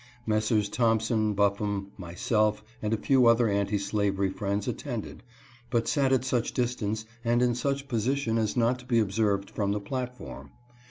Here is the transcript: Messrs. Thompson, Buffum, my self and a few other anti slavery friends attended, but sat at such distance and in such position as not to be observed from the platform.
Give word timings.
Messrs. 0.25 0.67
Thompson, 0.67 1.35
Buffum, 1.35 1.91
my 1.95 2.15
self 2.15 2.63
and 2.81 2.91
a 2.91 2.97
few 2.97 3.27
other 3.27 3.47
anti 3.47 3.77
slavery 3.77 4.31
friends 4.31 4.67
attended, 4.67 5.21
but 5.69 5.87
sat 5.87 6.11
at 6.11 6.25
such 6.25 6.53
distance 6.53 7.05
and 7.23 7.39
in 7.43 7.53
such 7.53 7.87
position 7.87 8.39
as 8.39 8.57
not 8.57 8.79
to 8.79 8.85
be 8.85 8.97
observed 8.97 9.51
from 9.51 9.73
the 9.73 9.79
platform. 9.79 10.49